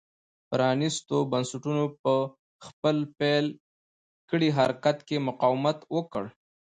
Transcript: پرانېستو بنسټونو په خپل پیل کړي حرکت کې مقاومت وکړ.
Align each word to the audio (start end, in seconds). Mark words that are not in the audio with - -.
پرانېستو 0.49 1.17
بنسټونو 1.31 1.83
په 2.01 2.13
خپل 2.65 2.97
پیل 3.17 3.45
کړي 4.29 4.49
حرکت 4.57 4.97
کې 5.07 5.25
مقاومت 5.27 5.77
وکړ. 5.95 6.23